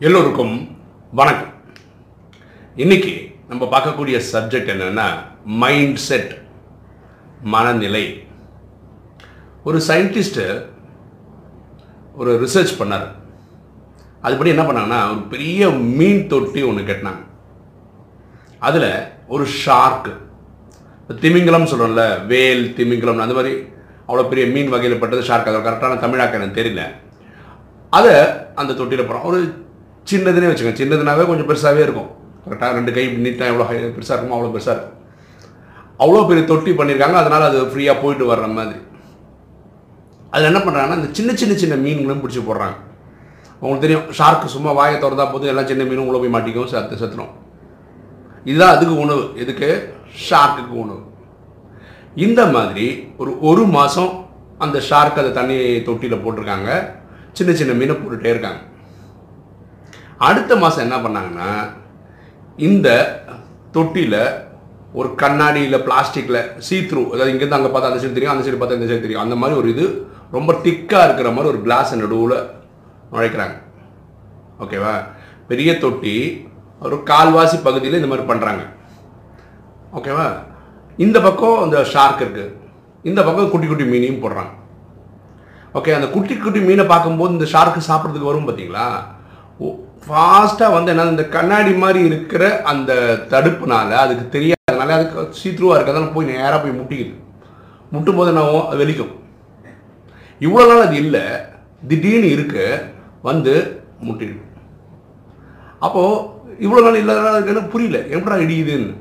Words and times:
எல்லோருக்கும் 0.00 0.76
வணக்கம். 1.12 1.52
இன்னைக்கு 2.76 3.30
நம்ம 3.48 3.64
பார்க்கக்கூடிய 3.64 4.20
சப்ஜெக்ட் 4.32 4.70
என்னன்னா 4.74 5.06
மைண்ட் 5.44 5.96
செட் 5.96 6.42
மனநிலை. 7.42 8.26
ஒரு 9.64 9.78
சயின்டிஸ்ட்டு 9.88 10.66
ஒரு 12.14 12.40
ரிசர்ச் 12.42 12.74
பண்ணார். 12.78 13.08
அதுபடி 14.22 14.46
என்ன 14.46 14.62
பண்ணாங்கன்னா 14.62 15.10
ஒரு 15.10 15.22
பெரிய 15.22 15.70
மீன் 15.70 16.26
தொட்டி 16.26 16.62
ஒன்று 16.62 16.82
கட்டினாங்க. 16.82 17.24
அதில் 18.58 19.02
ஒரு 19.28 19.46
ஷார்க்கு 19.66 20.14
திமிங்கலம் 21.20 21.66
சொல்கிறோம்ல 21.66 22.26
வேல் 22.26 22.74
திமிங்கலம் 22.74 23.18
அந்த 23.18 23.34
மாதிரி 23.34 23.56
அவ்வளோ 24.08 24.28
பெரிய 24.28 24.46
மீன் 24.46 24.68
வகையில் 24.68 24.98
பட்டது 24.98 25.22
ஷார்க் 25.22 25.48
அது 25.48 25.58
கரெக்டான 25.58 25.98
தமிழாக்க 25.98 26.32
எனக்கு 26.32 26.62
தெரியல. 26.62 26.84
அதை 27.90 28.14
அந்த 28.54 28.72
தொட்டியில் 28.72 29.06
போகிறோம் 29.06 29.24
ஒரு 29.24 29.66
சின்னதுனே 30.10 30.48
வச்சுக்கோங்க. 30.50 30.80
சின்னதுனாவே 30.82 31.24
கொஞ்சம் 31.30 31.48
பெருசாகவே 31.50 31.82
இருக்கும். 31.86 32.10
கரெக்டாக 32.44 32.76
ரெண்டு 32.78 32.92
கை 32.96 33.04
நீட்டாக 33.24 33.52
எவ்வளோ 33.52 33.66
பெருசாக 33.96 34.14
இருக்குமோ 34.16 34.36
அவ்வளோ 34.36 34.52
பெருசாக 34.56 34.74
இருக்கும். 34.76 34.94
அவ்வளோ 36.02 36.20
பெரிய 36.28 36.42
தொட்டி 36.50 36.72
பண்ணியிருக்காங்க 36.78 37.16
அதனால் 37.22 37.48
அது 37.48 37.60
ஃப்ரீயாக 37.72 38.02
போயிட்டு 38.02 38.24
வர்ற 38.32 38.48
மாதிரி. 38.58 38.78
அதில் 40.32 40.48
என்ன 40.50 40.60
பண்ணுறாங்கன்னா 40.64 40.98
இந்த 41.00 41.10
சின்ன 41.18 41.30
சின்ன 41.40 41.54
சின்ன 41.62 41.74
மீன்களும் 41.84 42.22
பிடிச்சி 42.22 42.40
போடுறாங்க. 42.48 42.76
அவங்களுக்கு 43.60 43.84
தெரியும் 43.84 44.06
ஷார்க்கு 44.18 44.54
சும்மா 44.54 44.70
வாயை 44.78 44.96
திறந்தா 45.02 45.24
போதும் 45.32 45.50
எல்லாம் 45.52 45.68
சின்ன 45.70 45.84
மீனும் 45.90 46.08
உள்ள 46.08 46.18
போய் 46.22 46.34
மாட்டிக்கும் 46.34 46.70
சத்து 46.72 47.00
செத்துரும். 47.00 47.32
இதுதான் 48.50 48.74
அதுக்கு 48.74 48.94
உணவு. 49.04 49.22
எதுக்கு? 49.42 49.68
ஷார்க்குக்கு 50.26 50.74
உணவு. 50.84 51.02
இந்த 52.26 52.40
மாதிரி 52.54 52.86
ஒரு 53.22 53.32
ஒரு 53.50 53.64
மாதம் 53.76 54.12
அந்த 54.64 54.78
ஷார்க் 54.90 55.20
அதை 55.22 55.32
தண்ணி 55.38 55.56
தொட்டியில் 55.88 56.22
போட்டிருக்காங்க. 56.22 56.70
சின்ன 57.38 57.50
சின்ன 57.60 57.72
மீனை 57.80 57.94
போட்டுகிட்டே 57.96 58.32
இருக்காங்க. 58.34 58.60
அடுத்த 60.26 60.52
மாதம் 60.62 60.84
என்ன 60.86 60.96
பண்ணாங்கன்னா 61.04 61.50
இந்த 62.68 62.88
தொட்டியில் 63.76 64.20
ஒரு 64.98 65.08
கண்ணாடியில் 65.22 65.84
பிளாஸ்டிக்கில் 65.86 66.40
சீத்ரூ 66.66 67.02
அதாவது 67.12 67.32
இங்கேருந்து 67.32 67.58
அங்கே 67.58 67.70
பார்த்தா 67.72 67.90
அந்த 67.90 68.00
சைடு 68.02 68.16
தெரியும் 68.16 68.34
அந்த 68.34 68.44
சைடு 68.46 68.58
பார்த்தா 68.60 68.78
இந்த 68.78 68.88
சைடு 68.90 69.04
தெரியும். 69.04 69.24
அந்த 69.24 69.36
மாதிரி 69.40 69.58
ஒரு 69.60 69.68
இது 69.74 69.84
ரொம்ப 70.36 70.50
திக்காக 70.64 71.06
இருக்கிற 71.08 71.28
மாதிரி 71.34 71.50
ஒரு 71.52 71.60
கிளாஸ் 71.66 71.92
நடுவில் 72.02 72.36
நுழைக்கிறாங்க. 73.12 73.56
ஓகேவா 74.64 74.94
பெரிய 75.50 75.70
தொட்டி 75.84 76.14
ஒரு 76.86 76.96
கால்வாசி 77.10 77.56
பகுதியில் 77.66 77.98
இந்த 78.00 78.10
மாதிரி 78.12 78.26
பண்ணுறாங்க 78.30 78.64
ஓகேவா 79.98 80.26
இந்த 81.04 81.18
பக்கம் 81.26 81.58
இந்த 81.66 81.78
ஷார்க் 81.92 82.22
இருக்குது 82.24 82.54
இந்த 83.04 83.20
பக்கம் 83.26 83.52
குட்டி 83.52 83.66
குட்டி 83.68 83.84
மீனையும் 83.92 84.22
போடுறாங்க. 84.24 84.52
ஓகே 85.78 85.94
அந்த 85.98 86.08
குட்டி 86.14 86.34
குட்டி 86.36 86.60
மீனை 86.68 86.84
பார்க்கும்போது 86.92 87.34
இந்த 87.36 87.46
ஷார்க்கு 87.52 87.88
சாப்பிட்றதுக்கு 87.88 88.30
வரும் 88.30 88.48
பார்த்தீங்களா 88.48 88.86
ஃபாஸ்ட்டாக 90.08 90.72
வந்து 90.72 90.90
என்ன 90.92 91.02
இந்த 91.02 91.24
கண்ணாடி 91.36 91.72
மாதிரி 91.74 92.00
இருக்கிற 92.04 92.62
அந்த 92.62 92.92
தடுப்புனால 93.32 93.90
அதுக்கு 94.04 94.24
தெரியாதனால 94.36 94.94
அதுக்கு 94.98 95.38
சீத்ரூவாக 95.40 95.76
இருக்கிறதால 95.76 96.12
போய் 96.14 96.30
நேராக 96.32 96.58
போய் 96.58 96.78
முட்டிக்குது. 96.78 97.14
முட்டும் 97.92 98.16
போது 98.16 98.30
என்ன 98.32 98.44
அது 98.70 98.78
வெளிக்கும் 98.82 99.12
இவ்வளோ 100.40 100.66
நாள் 100.70 100.86
அது 100.86 100.96
இல்லை. 100.96 101.22
திடீர்னு 101.88 102.30
இருக்கு. 102.30 102.64
வந்து 103.22 103.52
முட்டிடும் 104.06 104.44
அப்போது 105.86 106.24
இவ்வளோ 106.64 106.82
நாள் 106.84 107.00
இல்லாதனால 107.02 107.34
அதுக்கு 107.34 107.52
என்ன 107.54 107.64
புரியல. 107.74 107.98
எப்படா 108.16 108.36
இடியுதுன்னு 108.44 108.94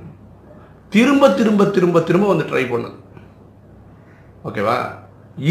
திரும்ப 0.95 1.29
திரும்ப 1.39 1.65
திரும்ப 1.75 1.99
திரும்ப 1.99 2.27
வந்து 2.27 2.49
ட்ரை 2.49 2.63
பண்ணுது. 2.71 2.97
ஓகேவா 4.47 4.75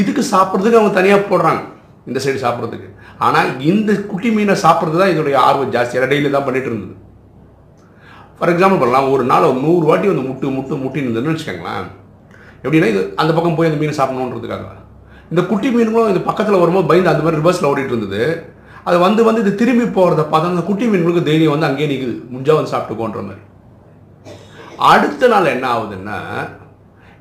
இதுக்கு 0.01 0.23
சாப்பிட்றதுக்கு 0.33 0.79
அவங்க 0.79 0.95
தனியாக 0.99 1.27
போடுறாங்க. 1.31 1.63
இந்த 2.09 2.19
சைடு 2.25 2.39
சாப்பிட்றதுக்கு. 2.45 2.89
ஆனால் 3.27 3.51
இந்த 3.71 3.93
குட்டி 4.11 4.31
மீனை 4.37 4.57
சாப்பிட்றது 4.65 5.01
தான் 5.03 5.13
இதோடைய 5.15 5.37
ஆர்வம் 5.49 5.75
ஜாஸ்தி. 5.77 6.03
டெய்லி 6.13 6.31
தான் 6.37 6.47
பண்ணிட்டு 6.49 6.71
இருந்தது. 6.71 6.95
ஃபார் 8.39 8.51
எக்ஸாம்பிள் 8.53 8.83
பண்ணலாம் 8.83 9.07
ஒரு 9.15 9.25
நாள் 9.31 9.49
ஒரு 9.51 9.61
நூறு 9.67 9.85
வாட்டி 9.91 10.07
வந்து 10.13 10.27
முட்டு 10.29 10.47
முட்டு 10.57 10.75
முட்டின்னு 10.83 11.09
இருந்ததுன்னு 11.09 11.35
வச்சுக்கோங்களேன். 11.35 11.87
எப்படின்னா 12.65 12.91
இது 12.93 13.01
அந்த 13.23 13.31
பக்கம் 13.37 13.57
போய் 13.59 13.69
அந்த 13.71 13.79
மீனை 13.81 13.95
சாப்பிடணுன்றதுக்காக 14.01 14.67
இந்த 15.33 15.43
குட்டி 15.51 15.69
மீன்களும் 15.77 16.11
இது 16.13 16.21
பக்கத்தில் 16.29 16.63
வரும்போது 16.63 16.89
பயந்து 16.91 17.13
அந்த 17.13 17.23
மாதிரி 17.25 17.41
ரிவர்ஸில் 17.41 17.69
ஓடிட்டு 17.71 17.93
இருந்தது. 17.95 18.23
அது 18.89 18.97
வந்து 19.05 19.21
வந்து 19.29 19.41
இது 19.45 19.53
திரும்பி 19.61 19.87
போகிறத 19.97 20.25
பார்த்தா 20.33 20.51
அந்த 20.53 20.65
குட்டி 20.69 20.85
மீன்களுக்கு 20.91 21.23
தைரியம் 21.29 21.55
வந்து 21.55 21.69
அங்கேயே 21.69 21.89
நிற்குது 21.93 22.15
முடிஞ்சா 22.33 22.57
வந்து 22.59 22.73
சாப்பிட்டுக்கோன்ற 22.75 23.23
மாதிரி. 23.29 23.43
அடுத்த 24.93 25.29
நாள் 25.33 25.53
என்ன 25.55 25.67
ஆகுதுன்னா 25.75 26.19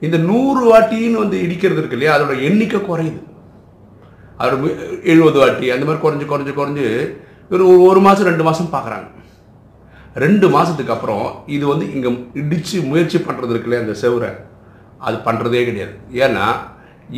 இந்த 0.01 0.17
நூறு 0.29 0.61
வாட்டின்னு 0.69 1.23
வந்து 1.23 1.37
இடிக்கிறது 1.45 1.79
இருக்கு 1.81 1.97
இல்லையா 1.97 2.15
அதோட 2.17 2.33
எண்ணிக்கை 2.49 2.81
குறையுது. 2.81 3.19
அவர் 4.41 4.55
எழுபது 5.11 5.37
வாட்டி 5.41 5.67
அந்த 5.73 5.85
மாதிரி 5.87 6.01
குறைஞ்சு 6.05 6.25
குறைஞ்சு 6.31 6.53
குறைஞ்சு 6.59 6.87
ஒரு 7.55 7.65
ஒரு 7.89 7.99
மாதம் 8.05 8.27
ரெண்டு 8.29 8.45
மாதம் 8.47 8.73
பார்க்குறாங்க. 8.75 9.07
ரெண்டு 10.23 10.47
மாதத்துக்கு 10.55 10.93
அப்புறம் 10.95 11.25
இது 11.55 11.65
வந்து 11.71 11.85
இங்கே 11.95 12.11
இடித்து 12.41 12.77
முயற்சி 12.91 13.17
பண்ணுறது 13.27 13.51
இருக்குல்ல 13.53 13.75
இல்லையா 13.75 13.85
அந்த 13.85 13.95
செவரை? 14.03 14.31
அது 15.07 15.17
பண்ணுறதே 15.27 15.61
கிடையாது. 15.69 15.95
ஏன்னா 16.25 16.45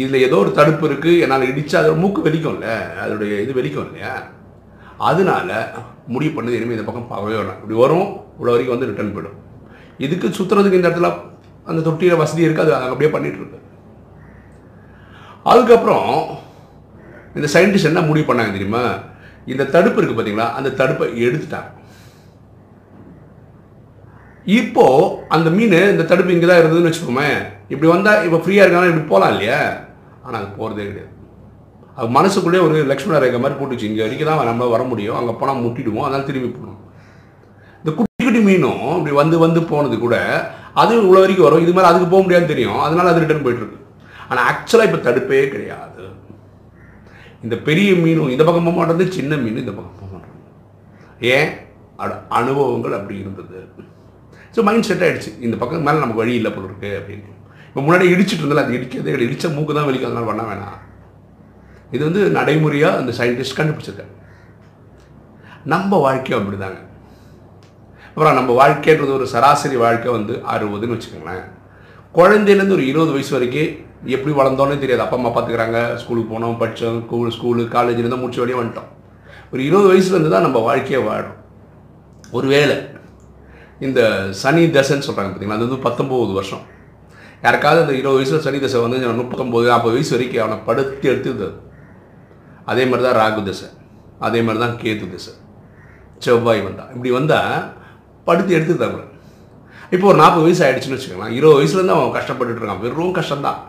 இதில் 0.01 0.23
ஏதோ 0.27 0.37
ஒரு 0.43 0.51
தடுப்பு 0.59 0.85
இருக்குது 0.89 1.19
என்னால் 1.23 1.49
இடித்து 1.51 1.75
அதோட 1.79 1.97
மூக்கு 2.03 2.25
வெடிக்கும்ல 2.25 2.69
அதோடைய 3.03 3.35
இது 3.43 3.51
வெடிக்கும் 3.59 3.85
இல்லையா? 3.87 4.13
அதனால 5.09 5.49
முடிவு 6.13 6.33
பண்ணது 6.37 6.57
இனிமேல் 6.57 6.77
இந்த 6.77 6.87
பக்கம் 6.87 7.11
பார்க்கவே 7.11 7.37
வேணாம். 7.39 7.59
இப்படி 7.61 7.77
வரும் 7.83 8.09
இவ்வளோ 8.37 8.53
வரைக்கும் 8.53 8.75
வந்து 8.75 8.89
ரிட்டர்ன் 8.89 9.13
போயிடும். 9.15 9.37
இதுக்கு 10.05 10.27
சுற்றுறதுக்கு 10.39 10.79
இந்த 10.79 10.89
இடத்துல 10.89 11.09
அந்த 11.69 11.79
தொட்டியில் 11.87 12.21
வசதி 12.23 12.45
இருக்குது 12.47 12.65
அது 12.65 12.91
அப்படியே 12.91 13.11
பண்ணிட்டு 13.15 13.39
இருக்கு 13.41 13.59
அதுக்கப்புறம் 15.51 16.11
இந்த 17.37 17.47
சயின்டிஸ்ட் 17.55 17.89
என்ன 17.91 18.03
முடிவு 18.09 18.27
பண்ணாங்க 18.29 18.53
தெரியுமா? 18.57 18.83
இந்த 19.53 19.63
தடுப்பு 19.75 19.99
இருக்கு 19.99 20.15
பார்த்தீங்களா 20.17 20.47
அந்த 20.59 20.69
தடுப்பை 20.79 21.05
எடுத்துட்டாங்க. 21.25 21.69
இப்போ 24.59 24.85
அந்த 25.35 25.47
மீன் 25.57 25.77
இந்த 25.93 26.03
தடுப்பு 26.09 26.33
இங்கே 26.35 26.47
தான் 26.49 26.59
இருந்ததுன்னு 26.61 26.89
வச்சுக்கோமே. 26.89 27.29
இப்படி 27.73 27.87
வந்தால் 27.93 28.23
இப்போ 28.27 28.37
ஃப்ரீயாக 28.43 28.65
இருக்காங்க 28.65 28.89
இப்படி 28.91 29.07
போகலாம் 29.13 29.33
இல்லையா? 29.35 29.61
ஆனால் 30.25 30.39
அது 30.41 30.49
போகிறதே 30.59 30.85
கிடையாது. 30.89 31.13
அது 31.97 32.07
மனசுக்குள்ளே 32.17 32.59
ஒரு 32.67 32.77
லக்ஷ்மண 32.91 33.19
ரேகை 33.23 33.39
மாதிரி 33.43 33.57
போட்டுச்சு. 33.59 33.89
இங்கே 33.89 34.03
வரைக்கும் 34.05 34.29
தான் 34.29 34.49
நம்ம 34.51 34.67
வர 34.75 34.83
முடியும். 34.91 35.17
அங்கே 35.19 35.33
போனால் 35.39 35.63
முட்டிடுவோம். 35.65 36.05
அதனால் 36.07 36.27
திரும்பி 36.29 36.51
போகணும் 36.57 36.81
இந்த 37.81 37.91
குட்டி 37.97 38.23
குட்டி 38.25 38.41
மீனும் 38.49 38.85
இப்படி 38.99 39.15
வந்து 39.21 39.37
வந்து 39.45 39.59
போனது 39.71 39.97
கூட 40.05 40.15
அது 40.81 40.93
இவ்வளோ 41.03 41.21
வரைக்கும் 41.23 41.47
வரும். 41.47 41.63
இது 41.65 41.73
மாதிரி 41.75 41.89
அதுக்கு 41.91 42.07
போக 42.13 42.21
முடியாதுன்னு 42.23 42.53
தெரியும். 42.53 42.79
அதனால 42.85 43.11
அது 43.11 43.21
ரிட்டர்ன் 43.23 43.45
போயிட்டுருக்கு 43.45 43.83
ஆனால் 44.29 44.45
ஆக்சுவலாக 44.51 44.89
இப்போ 44.89 44.99
தடுப்பே 45.07 45.41
கிடையாது. 45.55 46.03
இந்த 47.47 47.57
பெரிய 47.69 47.89
மீனும் 48.05 48.33
இந்த 48.35 48.43
பக்கம் 48.47 48.67
போக 48.67 48.77
மாட்டேங்குது 48.77 49.17
சின்ன 49.19 49.35
மீன் 49.43 49.63
இந்த 49.65 49.73
பக்கம் 49.77 49.99
போக 50.01 50.11
மாட்டேங்குது. 50.15 50.51
ஏன்? 51.35 51.51
அட 52.03 52.11
அனுபவங்கள் 52.39 52.97
அப்படி 52.97 53.15
இருந்தது. 53.23 53.59
ஸோ 54.55 54.63
மைண்ட் 54.67 54.87
செட் 54.87 55.03
ஆகிடுச்சு 55.05 55.31
இந்த 55.45 55.55
பக்கம் 55.61 55.85
மேலே 55.87 56.01
நமக்கு 56.03 56.21
வழி 56.23 56.33
இல்லை 56.39 56.51
போல 56.51 56.67
இருக்கு 56.69 56.89
அப்படின்னு. 56.99 57.33
இப்போ 57.69 57.81
முன்னாடி 57.85 58.05
இடிச்சிட்டு 58.13 58.43
இருந்தாலும் 58.43 58.65
அது 58.65 58.77
இடிக்கிறதே 58.77 59.11
கிடையாது. 59.11 59.29
இடித்த 59.29 59.49
மூக்கு 59.55 59.73
தான் 59.77 59.87
வலிக்கும் 59.87 60.29
பண்ண 60.29 60.43
வேணாம். 60.49 60.77
இது 61.95 62.01
வந்து 62.07 62.21
நடைமுறையாக 62.37 62.99
அந்த 63.01 63.11
சயின்டிஸ்ட் 63.19 63.57
கண்டுபிடிச்சிருக்காங்க 63.59 64.15
நம்ம 65.73 65.97
வாழ்க்கையும் 66.05 66.39
அப்படிதாங்க. 66.39 66.79
அப்புறம் 68.09 68.37
நம்ம 68.39 68.51
வாழ்க்கைன்றது 68.59 69.11
ஒரு 69.19 69.27
சராசரி 69.33 69.77
வாழ்க்கை 69.85 70.11
வந்து 70.17 70.33
அறுபதுன்னு 70.53 70.95
வச்சுக்கோங்களேன். 70.95 71.45
குழந்தையிலேருந்து 72.17 72.77
ஒரு 72.77 72.85
இருபது 72.91 73.11
வயசு 73.15 73.33
வரைக்கும் 73.35 73.73
எப்படி 74.15 74.33
வளர்ந்தோன்னே 74.39 74.77
தெரியாது. 74.81 75.03
அப்பா 75.05 75.17
அம்மா 75.19 75.31
பார்த்துக்கிறாங்க. 75.35 75.79
ஸ்கூலுக்கு 76.01 76.31
போனோம் 76.33 76.59
படித்தோம் 76.61 76.99
ஸ்கூல் 77.05 77.33
ஸ்கூலு 77.37 77.63
காலேஜ்லேருந்து 77.75 78.21
முடிச்ச 78.23 78.39
வழியே 78.43 78.59
வந்துட்டோம். 78.59 78.89
ஒரு 79.53 79.61
இருபது 79.67 79.87
வயசுலேருந்து 79.91 80.33
தான் 80.35 80.45
நம்ம 80.47 80.59
வாழ்க்கையை 80.67 81.01
வாழும் 81.07 81.37
ஒருவேளை 82.37 82.75
இந்த 83.85 84.01
சனி 84.41 84.63
தசைன்னு 84.75 85.07
சொல்கிறாங்க 85.07 85.29
பார்த்தீங்களா 85.31 85.57
அது 85.57 85.67
வந்து 85.67 85.85
பத்தொம்போது 85.87 86.33
வருஷம். 86.39 86.63
யாருக்காவது 87.45 87.83
அந்த 87.83 87.93
இருபது 87.99 88.19
வயசில் 88.19 88.45
சனி 88.45 88.59
தசை 88.63 88.79
வந்து 88.83 89.19
முப்பத்தொம்போது 89.21 89.65
நாற்பது 89.71 89.95
வயசு 89.97 90.13
வரைக்கும் 90.15 90.43
அவனை 90.43 90.57
படுத்து 90.69 91.09
எடுத்து 91.11 91.49
அதே 92.71 92.85
மாதிரி 92.91 93.03
தான் 93.07 93.19
ராகு 93.21 93.41
தசை. 93.49 93.67
அதே 94.27 94.39
மாதிரி 94.45 94.61
தான் 94.65 94.77
கேது 94.83 95.07
தசை. 95.13 95.33
செவ்வாய் 96.25 96.65
வந்தான் 96.67 96.91
இப்படி 96.95 97.11
வந்தால் 97.17 97.55
படுத்து 98.27 98.51
எடுத்து 98.57 98.75
தவிர 98.83 99.01
இப்போ 99.95 100.05
ஒரு 100.11 100.17
நாற்பது 100.21 100.45
வயசு 100.45 100.63
ஆகிடுச்சுன்னு 100.65 100.97
வச்சுக்கோங்களேன். 100.97 101.35
இருபது 101.39 101.57
வயசுலேருந்து 101.59 101.95
அவன் 101.97 102.15
கஷ்டப்பட்டுட்டு 102.15 102.61
இருக்கான். 102.61 102.81
வெறும் 102.85 103.17
கஷ்டம்தான். 103.19 103.59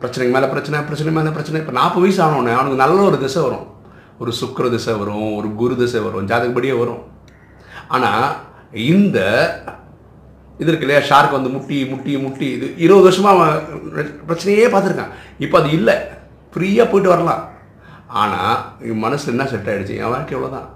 பிரச்சனைக்கு 0.00 0.34
மேலே 0.36 0.46
பிரச்சனை 0.52 0.78
பிரச்சனை 0.88 1.10
மேலே 1.16 1.30
பிரச்சனை. 1.36 1.60
இப்போ 1.62 1.74
நாற்பது 1.80 2.04
வயசு 2.04 2.20
ஆனோடனே 2.26 2.52
அவனுக்கு 2.56 2.82
நல்ல 2.82 3.02
ஒரு 3.10 3.18
திசை 3.24 3.42
வரும். 3.46 3.66
ஒரு 4.22 4.32
சுக்கர 4.40 4.66
திசை 4.74 4.94
வரும் 5.02 5.28
ஒரு 5.38 5.48
குரு 5.60 5.74
திசை 5.82 6.00
வரும் 6.06 6.28
ஜாதகப்படியே 6.30 6.74
வரும். 6.80 7.02
ஆனால் 7.96 8.26
இந்த 8.94 9.18
இது 10.60 10.68
இருக்கு 10.70 10.86
இல்லையா? 10.86 11.02
ஷார்க் 11.10 11.36
வந்து 11.36 11.52
முட்டி 11.54 11.76
முட்டி 11.90 12.12
முட்டி 12.24 12.46
இது 12.56 12.66
இருபது 12.84 13.06
வருஷமாக 13.08 13.36
அவன் 13.36 14.10
பிரச்சனையே 14.28 14.66
பார்த்துருக்கான். 14.72 15.14
இப்போ 15.44 15.56
அது 15.60 15.70
இல்லை. 15.78 15.96
ஃப்ரீயாக 16.54 16.90
போயிட்டு 16.90 17.14
வரலாம். 17.14 17.42
ஆனால் 18.22 18.54
என் 18.90 19.02
மனசு 19.06 19.26
என்ன 19.32 19.46
செட் 19.52 19.70
ஆகிடுச்சு 19.72 19.98
என் 20.02 20.12
வாழ்க்கை 20.14 20.34
எவ்வளோதான் 20.36 20.68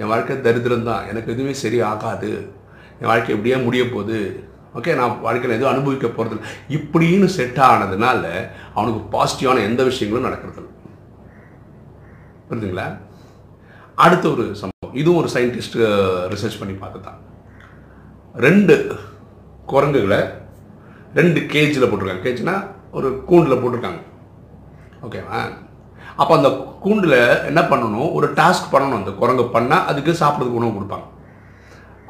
என் 0.00 0.10
வாழ்க்கை 0.12 0.34
தரித்திரம் 0.46 0.88
தான். 0.90 1.06
எனக்கு 1.10 1.32
எதுவுமே 1.34 1.54
சரி 1.62 1.78
ஆகாது. 1.90 2.32
என் 3.00 3.10
வாழ்க்கை 3.10 3.32
எப்படியா 3.36 3.58
முடிய 3.66 3.82
போகுது. 3.94 4.20
ஓகே 4.78 4.92
நான் 4.98 5.20
வாழ்க்கையில் 5.20 5.56
எதுவும் 5.58 5.74
அனுபவிக்க 5.74 6.08
போகிறதில்ல 6.08 6.50
இப்படின்னு 6.76 7.28
செட் 7.36 7.60
ஆனதுனால 7.70 8.24
அவனுக்கு 8.74 9.00
பாசிட்டிவான 9.14 9.62
எந்த 9.68 9.82
விஷயங்களும் 9.90 10.28
நடக்கிறது 10.28 10.68
புரிஞ்சுங்களா 12.50 12.86
அடுத்த 13.94 14.26
ஒரு 14.28 14.44
சம்பவம். 14.60 14.96
இதுவும் 15.00 15.20
ஒரு 15.22 15.30
சயின்டிஸ்ட் 15.34 15.78
ரிசர்ச் 16.32 16.60
பண்ணி 16.60 16.74
பார்த்து 16.74 17.00
தான் 17.00 17.18
ரெண்டு 18.46 18.76
குரங்குகளை 19.72 20.20
ரெண்டு 21.14 21.40
கேஜில் 21.40 21.88
போட்டிருக்காங்க. 21.90 22.24
கேஜ்னா 22.26 22.54
ஒரு 22.92 23.08
கூண்டில் 23.28 23.60
போட்டிருக்காங்க. 23.62 24.00
ஓகேவா 25.02 25.40
அப்போ 26.16 26.32
அந்த 26.36 26.48
கூண்டில் 26.84 27.18
என்ன 27.50 27.60
பண்ணணும்? 27.60 28.12
ஒரு 28.12 28.26
டாஸ்க் 28.32 28.72
பண்ணணும். 28.72 29.00
அந்த 29.00 29.10
குரங்கு 29.10 29.42
பண்ணால் 29.42 29.88
அதுக்கு 29.90 30.12
சாப்பிட்றதுக்கு 30.20 30.58
உணவு 30.60 30.78
கொடுப்பாங்க. 30.78 31.06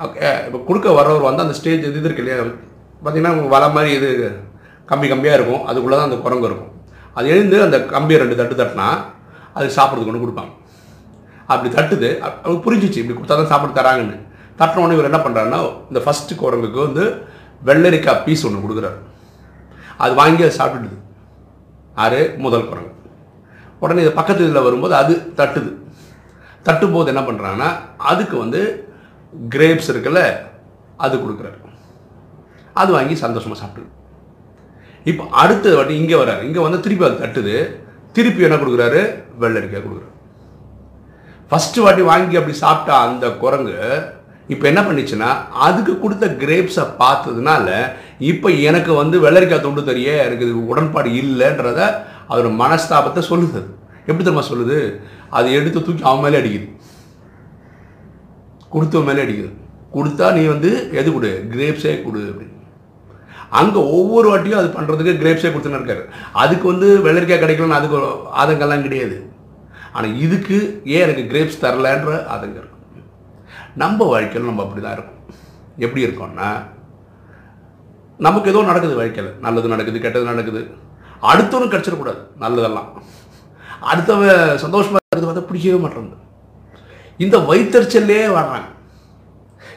இப்போ 0.03 0.63
கொடுக்க 0.67 0.91
வரவர் 0.91 1.23
வந்து 1.23 1.43
அந்த 1.43 1.55
ஸ்டேஜ் 1.55 1.85
இது 1.85 2.01
இருக்கு 2.01 2.23
இல்லையா? 2.23 2.43
பார்த்தீங்கன்னா 2.43 3.29
உங்களுக்கு 3.29 3.49
வலை 3.49 3.71
மாதிரி 3.71 3.95
இது 3.95 4.37
கம்பி 4.87 5.11
கம்பியாக 5.11 5.35
இருக்கும். 5.35 5.65
அதுக்குள்ளே 5.67 5.97
தான் 5.97 6.11
அந்த 6.11 6.17
குரங்கு 6.17 6.47
இருக்கும். 6.47 6.71
அது 7.15 7.29
எழுந்து 7.29 7.63
அந்த 7.63 7.85
கம்பியை 7.85 8.23
ரெண்டு 8.23 8.37
தட்டு 8.37 8.65
தட்டினா 8.65 8.89
அது 9.55 9.67
சாப்பிட்றதுக்கு 9.67 10.07
ஒன்று 10.07 10.27
கொடுப்பாங்க. 10.27 10.53
அப்படி 11.47 11.75
தட்டுது. 11.75 12.19
அப்~ 12.19 12.49
புரிஞ்சிச்சு. 12.49 12.97
இப்படி 12.97 13.21
கொடுத்தா 13.21 13.27
தான் 13.27 13.47
சாப்பிட்டு 13.47 13.81
தராங்கன்னு. 13.81 14.21
தட்டினோடனே 14.59 14.93
இவர் 14.93 15.11
என்ன 15.11 15.17
பண்ணுறாருன்னா 15.17 15.73
இந்த 15.93 16.01
ஃபஸ்ட்டு 16.01 16.43
குரங்குக்கு 16.43 16.93
வந்து 16.93 17.23
வெள்ளரிக்காய் 17.67 18.25
பீஸ் 18.25 18.47
ஒன்று 18.47 18.69
கொடுக்குறாரு. 18.69 18.97
அது 19.97 20.15
வாங்கி 20.15 20.43
அதை 20.43 20.57
சாப்பிட்டுடுது. 20.57 20.99
ஆறு 21.95 22.35
முதல் 22.39 22.69
குரங்கு. 22.69 22.93
உடனே 23.81 24.01
இது 24.01 24.13
பக்கத்து 24.13 24.51
இதில் 24.51 24.63
வரும்போது 24.63 24.95
அது 24.95 25.33
தட்டுது. 25.37 25.75
தட்டும்போது 26.65 27.07
என்ன 27.07 27.21
பண்ணுறாங்கன்னா 27.21 27.77
அதுக்கு 27.97 28.37
வந்து 28.37 28.90
கிரேப்ஸ் 29.49 29.91
இருக்குல்ல 29.93 30.37
அது 30.97 31.19
கொடுக்குறாரு. 31.19 31.59
அது 32.73 32.93
வாங்கி 32.93 33.15
சந்தோஷமாக 33.17 33.61
சாப்பிட்டு 33.61 33.89
இப்போ 35.05 35.25
அடுத்த 35.31 35.75
வாட்டி 35.75 35.99
இங்கே 35.99 36.15
வர்றாரு. 36.15 36.43
இங்கே 36.43 36.59
வந்து 36.59 36.81
திருப்பி 36.81 37.05
அது 37.05 37.15
தட்டுது. 37.15 37.81
திருப்பி 38.13 38.43
என்ன 38.43 38.57
கொடுக்குறாரு? 38.57 39.23
வெள்ளரிக்காய் 39.41 39.85
கொடுக்குறாரு. 39.87 40.09
ஃபஸ்ட்டு 41.51 41.81
வாட்டி 41.81 42.01
வாங்கி 42.01 42.37
அப்படி 42.37 42.57
சாப்பிட்டா 42.57 43.07
அந்த 43.07 43.31
குரங்கு 43.31 44.03
இப்போ 44.49 44.67
என்ன 44.67 44.81
பண்ணிச்சுன்னா 44.81 45.49
அதுக்கு 45.53 46.01
கொடுத்த 46.01 46.27
கிரேப்ஸை 46.27 46.87
பார்த்ததுனால 46.99 47.91
இப்போ 48.19 48.49
எனக்கு 48.49 48.93
வந்து 48.93 49.31
வெள்ளரிக்காய் 49.31 49.61
தொண்டு 49.61 49.85
தெரிய 49.85 50.25
எனக்கு 50.25 50.45
இது 50.45 50.67
உடன்பாடு 50.67 51.11
இல்லைன்றத 51.11 51.95
அதோட 52.29 52.51
மனஸ்தாபத்தை 52.65 53.23
சொல்லுது. 53.31 53.61
அது. 53.61 53.79
எப்படி 54.07 54.25
தெரியுமா 54.25 54.43
சொல்லுது? 54.45 55.01
அது 55.31 55.53
எடுத்து 55.53 55.83
தூக்கி 55.83 56.03
அவன் 56.03 56.33
மேலே 56.33 56.37
அடிக்குது. 56.39 56.81
கொடுத்த 58.75 59.03
மேலே 59.09 59.23
அடிக்குது. 59.25 59.51
கொடுத்தா 59.95 60.27
நீ 60.39 60.43
வந்து 60.55 60.71
எது 61.01 61.09
கொடு? 61.13 61.31
கிரேப்ஸே 61.53 61.93
கொடு 62.03 62.21
அப்படின்னு. 62.31 62.57
அங்கே 63.61 63.81
ஒவ்வொரு 63.99 64.27
வாட்டியும் 64.31 64.61
அது 64.61 64.69
பண்ணுறதுக்கு 64.75 65.13
கிரேப்ஸே 65.23 65.51
கொடுத்துன்னு 65.53 65.81
இருக்காரு. 65.81 66.03
அதுக்கு 66.43 66.67
வந்து 66.73 66.89
வெள்ளரிக்காய் 67.07 67.43
கிடைக்கலன்னு 67.45 67.79
அதுக்கு 67.79 67.99
ஆதங்கம்லாம் 68.41 68.87
கிடையாது. 68.87 69.17
ஆனால் 69.95 70.19
இதுக்கு 70.25 70.59
ஏன் 70.97 71.05
எனக்கு 71.07 71.25
கிரேப்ஸ் 71.33 71.63
தரலன்ற 71.65 72.13
ஆதங்கம் 72.35 72.61
இருக்கும் 72.63 72.77
நம்ம 73.83 74.07
வாழ்க்கையில் 74.13 74.49
நம்ம 74.51 74.63
அப்படி 74.67 74.83
தான் 74.85 74.97
இருக்கும். 74.99 75.19
எப்படி 75.85 76.05
இருக்கோம்னா 76.07 76.51
நமக்கு 78.27 78.51
ஏதோ 78.53 78.63
நடக்குது 78.71 78.95
வாழ்க்கையில். 79.01 79.33
நல்லது 79.45 79.75
நடக்குது 79.75 80.05
கெட்டது 80.07 80.31
நடக்குது. 80.33 80.63
அடுத்தவனும் 81.31 81.73
கிடச்சிடக்கூடாது. 81.75 82.21
நல்லதெல்லாம். 82.45 82.91
அடுத்தவன் 83.91 84.59
சந்தோஷமாக 84.65 85.01
இருக்கிறது 85.03 85.29
பார்த்தா 85.29 85.49
பிடிக்கவே 85.51 85.79
மாட்டேங்குது 85.85 86.29
இந்த 87.25 87.37
வைத்தறிச்சல்லே 87.51 88.21
வாழ்றாங்க 88.37 88.69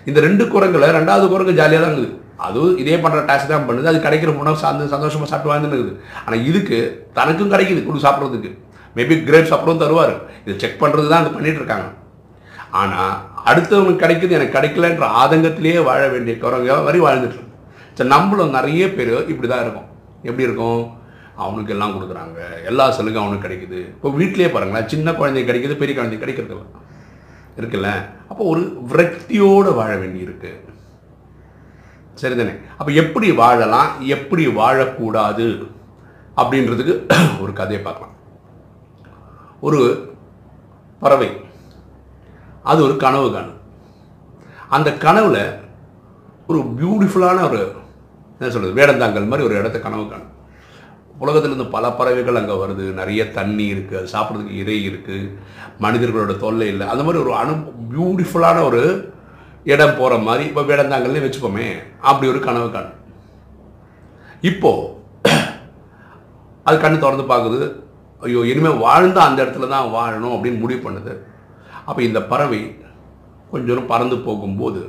இந்த 0.09 0.19
ரெண்டு 0.25 0.43
குரங்களை 0.53 0.87
ரெண்டாவது 0.97 1.25
குரங்கு 1.31 1.59
ஜாலியாக 1.59 1.83
தான் 1.83 1.93
இருக்குது. 1.93 2.19
அதுவும் 2.45 2.77
இதே 2.81 2.95
பண்ணுற 3.03 3.19
டாஸ்க் 3.29 3.51
தான் 3.51 3.67
பண்ணுது. 3.67 3.89
அது 3.91 3.99
கிடைக்கிற 4.05 4.31
உணவு 4.41 4.57
சார்ந்து 4.61 4.93
சந்தோஷமாக 4.93 5.29
சாப்பிட்டு 5.31 5.51
வாழ்ந்துன்னு 5.51 5.97
ஆனால் 6.23 6.45
இதுக்கு 6.49 6.77
தனக்கும் 7.17 7.51
கிடைக்குது 7.53 7.81
கொடு 7.87 8.05
சாப்பிட்றதுக்கு. 8.05 8.51
மேபி 8.97 9.15
கிரேப்ஸ் 9.27 9.53
அப்புறம் 9.55 9.81
தருவார். 9.83 10.15
இதை 10.45 10.55
செக் 10.63 10.81
பண்ணுறது 10.81 11.11
தான் 11.11 11.21
அது 11.23 11.35
பண்ணிட்டு 11.35 11.61
இருக்காங்க. 11.61 11.87
ஆனால் 12.81 13.15
அடுத்தவனுக்கு 13.49 14.03
கிடைக்குது 14.03 14.37
எனக்கு 14.37 14.55
கிடைக்கலன்ற 14.57 15.07
ஆதங்கத்திலேயே 15.21 15.79
வாழ 15.89 16.01
வேண்டிய 16.13 16.35
குரங்க 16.43 16.77
வரி 16.89 16.99
வாழ்ந்துட்டு 17.05 17.37
இருக்கு. 17.37 17.51
சரி 17.97 18.11
நம்மளும் 18.15 18.55
நிறைய 18.57 18.83
பேர் 18.97 19.15
இப்படி 19.31 19.47
தான் 19.53 19.63
இருக்கும். 19.65 19.89
எப்படி 20.29 20.47
இருக்கும்? 20.47 20.83
அவனுக்கு 21.43 21.73
எல்லாம் 21.75 21.93
கொடுக்குறாங்க. 21.95 22.39
எல்லா 22.69 22.85
செலுக்கும் 22.97 23.23
அவனுக்கு 23.25 23.45
கிடைக்குது. 23.47 23.79
இப்போ 23.97 24.09
வீட்டிலே 24.19 24.49
பாருங்களேன் 24.55 24.89
சின்ன 24.93 25.13
குழந்தை 25.19 25.43
கிடைக்குது 25.49 25.81
பெரிய 25.81 25.95
குழந்தைக்கு 25.97 26.25
கிடைக்கிறதில்ல. 26.25 26.65
இருக்குல்ல? 27.57 27.91
அப்போ 28.29 28.43
ஒரு 28.43 28.61
விரக்தியோடு 28.89 29.75
வாழ 29.75 29.95
வேண்டியிருக்கு. 29.95 30.71
சரிதானே? 32.21 32.59
அப்போ 32.77 32.91
எப்படி 32.91 33.31
வாழலாம்? 33.31 34.01
எப்படி 34.01 34.47
வாழக்கூடாது? 34.47 35.71
அப்படின்றதுக்கு 36.37 37.05
ஒரு 37.41 37.53
கதையை 37.53 37.83
பார்க்கலாம். 37.83 38.13
ஒரு 39.59 40.13
பறவை. 40.99 41.41
அது 42.63 42.83
ஒரு 42.83 42.97
கனவு 42.97 43.31
காணும். 43.31 43.61
அந்த 44.69 44.89
கனவுல 44.89 45.59
ஒரு 46.47 46.59
பியூட்டிஃபுல்லான 46.59 47.49
ஒரு 47.49 47.73
என்ன 48.39 48.51
சொல்கிறது 48.53 48.73
வேடந்தாங்கல் 48.73 49.27
மாதிரி 49.27 49.47
ஒரு 49.47 49.55
இடத்த 49.55 49.79
கனவு 49.79 50.09
காணும். 50.09 50.32
உலகத்திலிருந்து 51.21 51.67
பல 51.75 51.85
பறவைகள் 51.97 52.39
அங்கே 52.39 52.55
வருது. 52.61 52.85
நிறைய 52.99 53.21
தண்ணி 53.37 53.65
இருக்குது 53.73 53.99
அது 53.99 54.13
சாப்பிட்றதுக்கு 54.15 54.59
இறை 54.61 54.77
இருக்குது 54.89 55.31
மனிதர்களோட 55.83 56.33
தொல்லை 56.43 56.67
இல்லை. 56.73 56.85
அந்த 56.93 57.03
மாதிரி 57.05 57.21
ஒரு 57.23 57.33
அனு 57.41 57.53
பியூட்டிஃபுல்லான 57.91 58.63
ஒரு 58.69 58.81
இடம் 59.73 59.97
போகிற 59.99 60.17
மாதிரி 60.27 60.43
இப்போ 60.49 60.63
வேடந்தாங்கல்லே 60.69 61.23
வச்சுப்போமே 61.25 61.67
அப்படி 62.09 62.31
ஒரு 62.33 62.39
கனவு 62.47 62.67
காணும் 62.75 62.99
இப்போது 64.49 64.89
அது 66.67 66.75
கண்ணு 66.83 67.03
திறந்து 67.03 67.25
பார்க்குது. 67.31 67.61
ஐயோ 68.25 68.41
இனிமேல் 68.51 68.83
வாழ்ந்து 68.85 69.19
அந்த 69.27 69.39
இடத்துல 69.43 69.69
தான் 69.75 69.93
வாழணும் 69.95 70.35
அப்படின்னு 70.35 70.63
முடிவு 70.63 70.81
பண்ணுது. 70.83 71.13
அப்போ 71.87 72.01
இந்த 72.09 72.19
பறவை 72.31 72.61
கொஞ்சம் 73.49 73.69
தூரம் 73.69 73.91
பறந்து 73.91 74.17
போகும்போது 74.27 74.81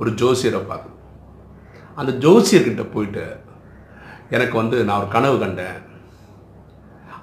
ஒரு 0.00 0.10
ஜோசியரை 0.20 0.60
பார்க்குது. 0.70 0.96
அந்த 2.00 2.12
ஜோசியர்கிட்ட 2.24 2.84
போயிட்டு 2.94 3.24
எனக்கு 4.36 4.54
வந்து 4.60 4.76
நான் 4.88 5.00
ஒரு 5.02 5.08
கனவு 5.16 5.36
கண்டேன். 5.42 5.78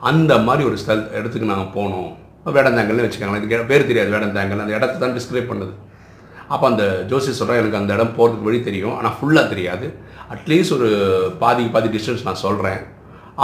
அந்த 0.10 0.34
மாதிரி 0.48 0.64
ஒரு 0.70 0.78
ஸ்தல் 0.82 1.04
இடத்துக்கு 1.18 1.52
நாங்கள் 1.52 1.74
போனோம். 1.78 2.12
வேடந்தாங்கல்னு 2.56 3.06
வச்சுக்கோங்களேன். 3.06 3.42
இதுக்கு 3.42 3.70
பேர் 3.72 3.90
தெரியாது 3.92 4.14
வேடந்தாங்கல். 4.16 4.64
அந்த 4.64 4.74
இடத்த 4.80 5.02
தான் 5.04 5.16
டிஸ்கிரைப் 5.18 5.52
பண்ணுது. 5.52 5.74
அப்போ 6.54 6.66
அந்த 6.72 6.84
ஜோசி 7.12 7.32
சொல்கிறேன் 7.38 7.62
எனக்கு 7.62 7.80
அந்த 7.80 7.96
இடம் 7.98 8.16
போகிறதுக்கு 8.18 8.48
வழி 8.50 8.60
தெரியும். 8.68 8.96
ஆனால் 8.98 9.16
ஃபுல்லாக 9.20 9.52
தெரியாது. 9.54 9.88
அட்லீஸ்ட் 10.34 10.76
ஒரு 10.78 10.90
பாதி 11.42 11.64
பாதி 11.76 11.90
டிஸ்டன்ஸ் 11.96 12.28
நான் 12.28 12.44
சொல்கிறேன் 12.46 12.82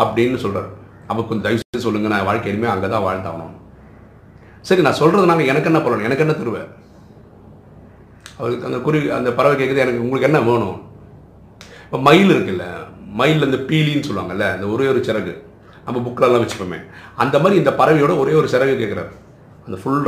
அப்படின்னு 0.02 0.38
சொல்கிறார் 0.44 0.70
அப்போ 1.10 1.22
கொஞ்சம் 1.30 1.46
தயவு 1.48 1.62
செய்து 1.62 1.86
சொல்லுங்கள் 1.86 2.14
நான் 2.14 2.28
வாழ்க்கை 2.30 2.50
இனிமேல் 2.52 2.74
அங்கே 2.74 2.90
தான் 2.94 3.06
வாழ்ந்தாகணும். 3.08 3.56
சரி 4.68 4.82
நான் 4.88 5.00
சொல்கிறதுனால 5.02 5.46
எனக்கு 5.52 5.70
என்ன 5.72 5.80
பண்ணணும்? 5.84 6.08
எனக்கு 6.08 6.24
என்ன 6.26 6.34
தருவேன் 6.40 6.70
அவருக்கு 8.38 8.68
அந்த 8.70 8.78
குருவி 8.86 9.08
அந்த 9.18 9.30
பறவை 9.38 9.56
கேட்குது 9.62 9.84
எனக்கு 9.86 10.04
உங்களுக்கு 10.06 10.30
என்ன 10.30 10.40
வேணும்? 10.50 10.78
இப்போ 11.86 12.00
மயில் 12.08 12.34
இருக்குல்ல 12.36 12.66
மயில் 13.12 13.44
இந்த 13.44 13.58
பீலின்னு 13.58 14.12
சொல்லுவாங்கல்ல 14.12 14.52
அந்த 14.52 14.66
ஒரே 14.66 14.88
ஒரு 14.88 15.00
சிறகு. 15.00 15.42
நம்ம 15.86 16.10
புக்கிலலாம் 16.10 16.46
வச்சுப்போமே. 16.46 16.82
அந்த 17.16 17.40
மாதிரி 17.40 17.58
இந்த 17.58 17.70
பறவையோட 17.70 18.18
ஒரே 18.18 18.34
ஒரு 18.34 18.48
சிறகு 18.48 18.80
கேட்குறாரு 18.80 19.12
அந்த 19.66 19.80
ஃபுல் 19.84 20.08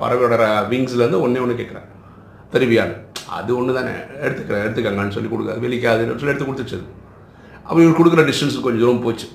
பறவையோட 0.00 0.42
விங்ஸ்லேருந்து 0.68 1.20
ஒன்றே 1.20 1.40
ஒன்று 1.40 1.66
கேட்குறாரு 1.66 1.92
தருவியான்னு 2.52 2.96
அது 3.28 3.56
ஒன்று 3.56 3.74
தானே 3.74 3.88
எடுத்துக்கிறேன் 3.88 4.64
எடுத்துக்கங்கன்னு 4.66 5.10
சொல்லி 5.10 5.28
கொடுக்க 5.28 5.52
வெளிக்காதுன்னு 5.52 6.18
சொல்லி 6.18 6.26
எடுத்து 6.26 6.44
கொடுத்துச்சது 6.44 6.82
அப்போ 7.64 7.82
இவர் 7.82 8.00
கொடுக்குற 8.00 8.28
டிஸ்டன்ஸ் 8.28 8.60
கொஞ்சம் 8.60 8.80
தூரம் 8.80 9.02
போச்சு. 9.02 9.28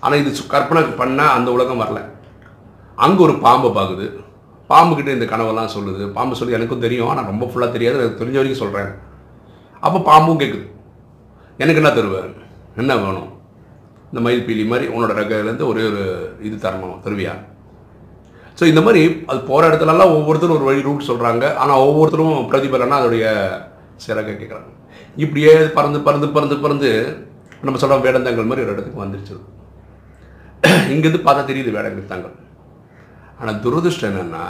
ஆனால் 0.00 0.18
இது 0.18 0.38
சு- 0.38 0.46
கற்பனை 0.46 0.90
பண்ணால் 0.90 1.28
அந்த 1.28 1.52
உலகம் 1.52 1.80
வரல. 1.80 2.00
அங்கே 2.96 3.22
ஒரு 3.22 3.38
பாம்பை 3.38 3.70
பார்க்குது 3.70 4.24
பாம்புக்கிட்ட 4.68 5.08
இந்த 5.08 5.24
கனவெல்லாம் 5.24 5.68
சொல்லுது. 5.78 6.12
பாம்பு 6.12 6.36
சொல்லி 6.36 6.54
எனக்கும் 6.54 6.80
தெரியும். 6.80 7.08
ஆனால் 7.08 7.24
ரொம்ப 7.24 7.46
ஃபுல்லாக 7.46 7.72
தெரியாது. 7.72 7.98
எனக்கு 7.98 8.24
தெரிஞ்ச 8.24 8.32
வரைக்கும் 8.32 8.70
சொல்கிறேன் 8.70 8.94
அப்போ 9.80 9.98
பாம்பும் 9.98 10.40
கேட்குது 10.40 10.70
எனக்கு 11.58 11.80
என்ன 11.82 11.90
தருவ? 11.90 12.16
என்ன 12.76 12.96
வேணும்? 12.96 13.30
இந்த 14.10 14.20
மயில் 14.20 14.46
பீலி 14.46 14.64
மாதிரி 14.66 14.86
உன்னோட 14.94 15.12
ரகையிலேருந்து 15.20 15.66
ஒரே 15.66 15.82
ஒரு 15.90 16.02
இது 16.40 16.56
தரணும் 16.56 17.02
தருவியா? 17.04 17.34
ஸோ 18.58 18.64
இந்த 18.64 18.80
மாதிரி 18.80 19.24
அது 19.26 19.40
போகிற 19.40 19.68
இடத்துலலாம் 19.70 20.14
ஒவ்வொருத்தரும் 20.16 20.56
ஒரு 20.56 20.64
வழி 20.64 20.80
ரூட் 20.80 21.08
சொல்கிறாங்க 21.08 21.56
ஆனால் 21.56 21.78
ஒவ்வொருத்தரும் 21.78 22.48
பிரதிபலனா 22.50 22.98
அதோடைய 23.00 23.26
சிறகை 23.96 24.34
கேட்குறாங்க 24.34 24.70
இப்படியே 25.16 25.54
பறந்து 25.76 26.00
பறந்து 26.00 26.28
பறந்து 26.28 26.56
பறந்து 26.56 26.90
நம்ம 27.62 27.78
சொல்கிற 27.78 27.98
வேடந்தாங்கல் 28.06 28.50
மாதிரி 28.50 28.64
ஒரு 28.66 28.72
இடத்துக்கு 28.72 29.04
வந்துருச்சு. 29.04 29.34
இங்கேருந்து 30.94 31.26
பார்த்தா 31.26 31.48
தெரியுது 31.50 31.70
வேடந்தாங்கல் 31.76 32.36
ஆனால் 33.40 33.60
துரதிருஷ்டம் 33.64 34.10
என்னென்னா 34.10 34.44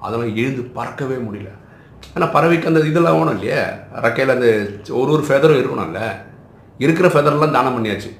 அதெல்லாம் 0.00 0.36
எழுந்து 0.36 0.62
பறக்கவே 0.62 1.16
முடியல. 1.26 1.50
ஆனால் 2.14 2.32
பறவைக்கு 2.34 2.66
அந்த 2.66 2.80
இதெல்லாம் 2.80 3.18
வேணும் 3.18 3.36
இல்லையா? 3.38 3.62
ரெக்கையில் 4.06 4.34
அந்த 4.36 4.48
ஒரு 4.90 5.10
ஒரு 5.12 5.22
ஃபெதரும் 5.28 5.60
இருக்கணும்ல 5.60 6.02
இருக்கிற 6.84 7.08
ஃபெதர்லாம் 7.12 7.56
தானம் 7.56 7.76
பண்ணியாச்சு. 7.76 8.10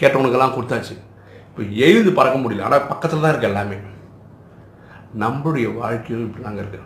கேட்டவனுக்கெல்லாம் 0.00 0.54
கொடுத்தாச்சு. 0.56 0.94
இப்போ 1.48 1.62
எழுந்து 1.86 2.10
பறக்க 2.18 2.36
முடியல. 2.42 2.66
ஆனால் 2.68 2.86
பக்கத்தில் 2.90 3.24
தான் 3.24 3.32
இருக்குது 3.32 3.52
எல்லாமே. 3.52 3.78
நம்மளுடைய 5.22 5.66
வாழ்க்கையும் 5.80 6.24
இப்படிலாங்க 6.28 6.62
இருக்கு. 6.64 6.80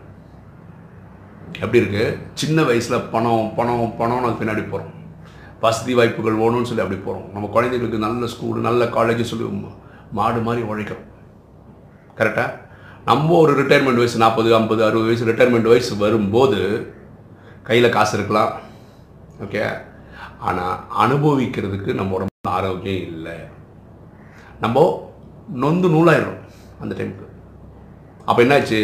எப்படி 1.62 1.80
இருக்குது 1.82 2.16
சின்ன 2.40 2.58
வயசில் 2.68 3.06
பணம் 3.14 3.48
பணம் 3.56 3.94
பணம் 4.00 4.26
அது 4.26 4.40
பின்னாடி 4.40 4.62
போகிறோம் 4.72 4.92
வசதி 5.64 5.92
வாய்ப்புகள் 5.98 6.38
வேணும்னு 6.42 6.68
சொல்லி 6.68 6.84
அப்படி 6.84 6.98
போகிறோம் 7.00 7.26
நம்ம 7.34 7.48
குழந்தைங்களுக்கு 7.54 8.04
நல்ல 8.04 8.28
ஸ்கூல் 8.32 8.66
நல்ல 8.68 8.84
காலேஜ் 8.96 9.30
சொல்லி 9.30 9.46
மாடு 10.18 10.40
மாதிரி 10.46 10.62
உழைக்கிறோம். 10.70 11.06
கரெக்டாக 12.18 12.50
நம்ம 13.10 13.36
ஒரு 13.42 13.52
ரிட்டையர்மெண்ட் 13.60 14.00
வயசு 14.00 14.22
நாற்பது 14.22 14.50
ஐம்பது 14.58 14.82
அறுபது 14.86 15.08
வயசு 15.10 15.28
ரிட்டையர்மெண்ட் 15.30 15.70
வயசு 15.72 15.92
வரும்போது 16.02 16.58
கையில் 17.68 17.94
காசு 17.96 18.14
இருக்கலாம். 18.18 18.52
ஓகே 19.44 19.62
ஆனால் 20.48 20.76
அனுபவிக்கிறதுக்கு 21.04 21.90
நம்ம 21.98 22.14
உடம்பு 22.18 22.52
ஆரோக்கியம் 22.58 23.06
இல்லை. 23.12 23.36
நம்ம 24.64 24.84
நொந்து 25.62 25.88
நூலாயிடும் 25.94 26.40
அந்த 26.82 26.92
டைமுக்கு. 26.98 27.26
அப்போ 28.28 28.40
என்னாச்சு? 28.44 28.80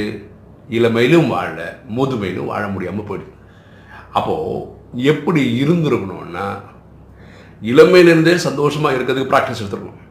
இளமையிலும் 0.78 1.28
வாழ 1.34 1.56
முதுமையிலும் 1.98 2.50
வாழ 2.52 2.64
முடியாமல் 2.72 3.08
போயிடுது 3.08 3.34
அப்போது 4.18 5.04
எப்படி 5.12 5.42
இருந்திருக்கணும்னா 5.62 6.46
இளமையிலேருந்தே 7.70 8.34
சந்தோஷமாக 8.48 8.96
இருக்கிறதுக்கு 8.96 9.32
ப்ராக்டிஸ் 9.32 9.60
எடுத்துருக்கணும். 9.62 10.04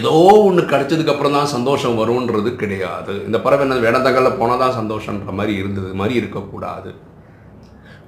ஏதோ 0.00 0.12
ஒன்று 0.48 0.62
கிடைச்சதுக்கப்புறம் 0.72 1.36
தான் 1.36 1.50
சந்தோஷம் 1.54 1.98
வரும்ன்றது 2.00 2.50
கிடையாது. 2.62 3.14
இந்த 3.28 3.38
பறவை 3.44 3.64
என்ன 3.66 3.80
வேடந்தங்களில் 3.86 4.38
போனால் 4.40 4.62
தான் 4.64 4.76
சந்தோஷன்ற 4.80 5.32
மாதிரி 5.38 5.54
இருந்தது 5.62 5.90
மாதிரி 6.00 6.14
இருக்கக்கூடாது. 6.20 6.90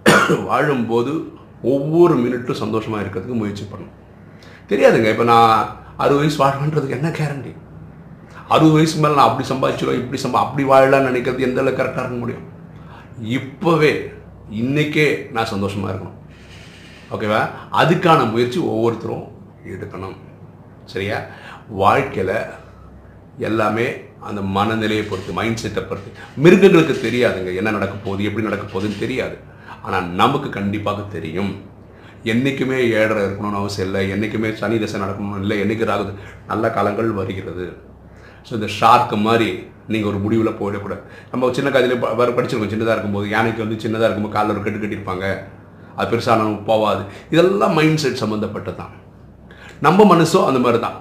வாழும்போது 0.49 1.13
ஒவ்வொரு 1.73 2.15
மினிட்டும் 2.25 2.63
சந்தோஷமாக 2.63 3.03
இருக்கிறதுக்கு 3.05 3.41
முயற்சி 3.43 3.65
பண்ணணும். 3.73 3.99
தெரியாதுங்க 4.71 5.09
இப்போ 5.15 5.25
நான் 5.33 5.53
அறுபது 6.03 6.23
வயசு 6.23 6.39
வாழ்வேன்றதுக்கு 6.43 6.99
என்ன 6.99 7.09
கேரண்டி 7.19 7.53
அறுபது 8.55 8.75
வயசு 8.77 8.97
மேலே 9.03 9.15
நான் 9.19 9.29
அப்படி 9.29 9.47
சம்பாதிச்சிடும் 9.49 10.01
இப்படி 10.01 10.19
சம்பா 10.23 10.41
அப்படி 10.47 10.65
வாழலாம்னு 10.71 11.09
நினைக்கிறது 11.11 11.47
எந்த 11.49 11.61
அளவுக்கு 11.61 11.81
கரெக்டாக 11.81 12.05
இருக்க 12.05 12.19
முடியும்? 12.23 12.45
இப்போவே 13.37 13.93
இன்றைக்கே 14.61 15.07
நான் 15.37 15.53
சந்தோஷமாக 15.53 15.93
இருக்கணும். 15.93 16.19
ஓகேவா 17.15 17.41
அதுக்கான 17.81 18.21
முயற்சி 18.33 18.59
ஒவ்வொருத்தரும் 18.73 19.25
எடுக்கணும். 19.75 20.17
சரியா? 20.93 21.19
வாழ்க்கையில் 21.83 22.37
எல்லாமே 23.49 23.87
அந்த 24.29 24.41
மனநிலையை 24.57 25.05
பொறுத்து 25.07 25.33
மைண்ட் 25.39 25.63
செட்டை 25.63 25.83
பொறுத்து. 25.83 26.11
மிருகங்களுக்கு 26.45 26.95
தெரியாதுங்க 27.07 27.51
என்ன 27.61 27.71
நடக்க 27.71 27.95
போகுது 28.05 28.29
எப்படி 28.29 28.47
நடக்க 28.49 28.65
போகுதுன்னு 28.73 29.03
தெரியாது. 29.05 29.37
ஆனால் 29.87 30.07
நமக்கு 30.21 30.49
கண்டிப்பாக 30.59 31.01
தெரியும். 31.15 31.53
என்றைக்குமே 32.33 32.79
ஏழரை 32.99 33.23
இருக்கணும்னு 33.27 33.61
அவசியம் 33.61 33.87
இல்லை. 33.89 34.03
என்றைக்குமே 34.15 34.51
சனி 34.61 34.77
தசை 34.83 34.99
நடக்கணும்னு 35.05 35.43
இல்லை. 35.45 35.57
என்றைக்கு 35.63 35.91
ராகுது 35.91 36.13
நல்ல 36.51 36.71
காலங்கள் 36.77 37.11
வருகிறது. 37.21 37.67
ஸோ 38.47 38.53
இந்த 38.59 38.69
ஷார்க்கு 38.79 39.17
மாதிரி 39.27 39.49
நீங்கள் 39.93 40.11
ஒரு 40.11 40.19
முடிவில் 40.25 40.59
போயிடக்கூடாது 40.61 41.03
நம்ம 41.33 41.51
சின்ன 41.57 41.71
காதிலே 41.75 41.97
வேறு 42.21 42.37
படிச்சிருக்கோம். 42.37 42.73
சின்னதாக 42.75 42.95
இருக்கும்போது 42.97 43.27
யானைக்கு 43.35 43.65
வந்து 43.65 43.77
சின்னதாக 43.85 44.09
இருக்கும்போது 44.09 44.37
காலில் 44.37 44.55
ஒரு 44.55 44.63
கட்டு 44.67 44.81
கட்டியிருப்பாங்க. 44.85 45.27
அது 45.97 46.09
பெருசான 46.13 46.47
போவாது. 46.69 47.03
இதெல்லாம் 47.35 47.75
மைண்ட் 47.79 48.03
செட் 48.05 48.23
சம்மந்தப்பட்டது 48.23 48.79
தான் 48.83 48.95
நம்ம 49.87 50.05
மனசும் 50.13 50.47
அந்த 50.51 50.61
மாதிரி 50.65 50.79
தான் 50.87 50.99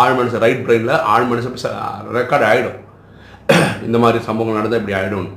ஆழ் 0.00 0.16
மனசு 0.18 0.40
ரைட் 0.44 0.64
பிரெயினில் 0.66 0.94
ஆழ் 1.12 1.28
மனசு 1.30 1.48
ரெக்கார்ட் 2.18 2.46
ஆகிடும் 2.50 2.80
இந்த 3.86 3.98
மாதிரி 4.02 4.18
சம்பவங்கள் 4.28 4.58
நடந்தால் 4.58 4.80
இப்படி 4.80 4.96
ஆகிடும் 5.00 5.28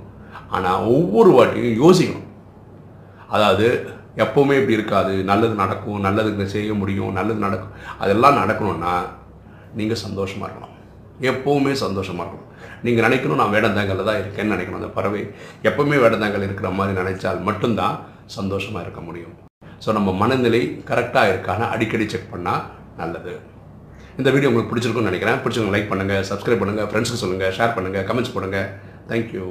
ஆனால் 0.56 0.86
ஒவ்வொரு 0.96 1.32
வாட்டியும் 1.38 1.80
யோசிக்கணும். 1.84 2.26
அதாவது 3.36 3.68
எப்போவுமே 4.24 4.56
இப்படி 4.60 4.78
இருக்காது. 4.78 5.14
நல்லது 5.32 5.56
நடக்கும் 5.64 6.04
நல்லது 6.08 6.48
செய்ய 6.56 6.74
முடியும் 6.82 7.12
நல்லது 7.20 7.40
நடக்கும். 7.48 7.74
அதெல்லாம் 8.04 8.40
நடக்கணும்னா 8.42 8.94
நீங்கள் 9.80 10.02
சந்தோஷமாக 10.06 10.48
இருக்கணும். 10.50 10.76
எப்போவுமே 11.32 11.74
சந்தோஷமாக 11.84 12.26
இருக்கணும். 12.26 12.48
நீங்கள் 12.86 13.06
நினைக்கணும் 13.08 13.42
நான் 13.42 13.54
வேடந்தாங்கல்ல 13.56 14.08
தான் 14.10 14.20
இருக்கேன்னு 14.22 14.54
நினைக்கணும். 14.56 14.82
அந்த 14.82 14.92
பறவை 14.98 15.22
எப்போவுமே 15.70 15.98
வேடந்தாங்கல் 16.04 16.48
இருக்கிற 16.48 16.70
மாதிரி 16.80 16.94
நினைச்சால் 17.02 17.46
மட்டும்தான் 17.48 17.96
சந்தோஷமாக 18.38 18.84
இருக்க 18.86 19.02
முடியும். 19.08 19.36
ஸோ 19.84 19.92
நம்ம 19.98 20.12
மனநிலை 20.22 20.62
கரெக்டாக 20.92 21.32
இருக்கான்னு 21.32 21.72
அடிக்கடி 21.74 22.08
செக் 22.14 22.32
பண்ணால் 22.34 22.64
நல்லது. 23.02 23.34
இந்த 24.20 24.30
வீடியோ 24.36 24.52
உங்களுக்கு 24.52 24.72
பிடிச்சிருக்கும்னு 24.72 25.12
நினைக்கிறேன். 25.12 25.42
பிடிச்சவங்க 25.44 25.76
லைக் 25.76 25.92
பண்ணுங்கள் 25.92 26.26
சப்ஸ்கிரைப் 26.32 26.64
பண்ணுங்கள் 26.64 26.90
ஃப்ரெண்ட்ஸுக்கு 26.92 27.24
சொல்லுங்கள் 27.26 27.58
ஷேர் 27.60 27.76
பண்ணுங்கள் 27.78 28.08
கமெண்ட்ஸ் 28.12 28.36
பண்ணுங்கள் 28.38 28.70
தேங்க்யூ 29.12 29.46